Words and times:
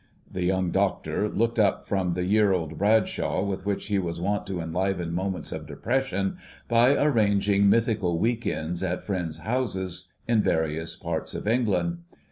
The 0.31 0.43
Young 0.43 0.71
Doctor 0.71 1.29
looked 1.29 1.59
up 1.59 1.85
from 1.85 2.15
the 2.15 2.23
year 2.23 2.53
old 2.53 2.79
'Bradshaw' 2.79 3.43
with 3.45 3.67
which 3.67 3.85
he 3.85 3.99
was 3.99 4.19
wont 4.19 4.47
to 4.47 4.59
enliven 4.59 5.13
moments 5.13 5.51
of 5.51 5.67
depression 5.67 6.37
by 6.67 6.95
arranging 6.97 7.69
mythical 7.69 8.17
week 8.17 8.47
ends 8.47 8.81
at 8.81 9.03
friends' 9.03 9.37
houses 9.37 10.11
in 10.27 10.41
various 10.41 10.95
parts 10.95 11.35
of 11.35 11.47
England. 11.47 11.99